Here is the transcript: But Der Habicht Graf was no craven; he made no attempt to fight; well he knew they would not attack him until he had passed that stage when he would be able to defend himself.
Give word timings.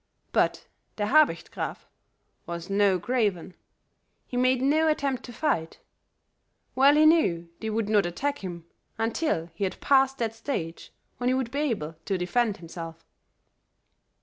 But 0.31 0.65
Der 0.95 1.05
Habicht 1.09 1.51
Graf 1.51 1.87
was 2.47 2.71
no 2.71 2.99
craven; 2.99 3.53
he 4.25 4.35
made 4.35 4.59
no 4.59 4.87
attempt 4.87 5.23
to 5.25 5.31
fight; 5.31 5.77
well 6.73 6.95
he 6.95 7.05
knew 7.05 7.49
they 7.59 7.69
would 7.69 7.87
not 7.87 8.07
attack 8.07 8.39
him 8.39 8.65
until 8.97 9.51
he 9.53 9.63
had 9.63 9.79
passed 9.79 10.17
that 10.17 10.33
stage 10.33 10.91
when 11.17 11.27
he 11.27 11.35
would 11.35 11.51
be 11.51 11.59
able 11.59 11.97
to 12.05 12.17
defend 12.17 12.57
himself. 12.57 13.05